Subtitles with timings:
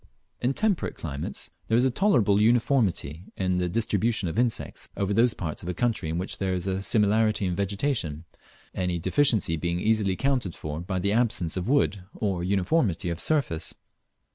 [0.41, 5.35] In temperate climates there is a tolerable uniformity in the distribution of insects over those
[5.35, 8.25] parts of a country in which there is a similarity in the vegetation,
[8.73, 13.75] any deficiency being easily accounted for by the absence of wood or uniformity of surface.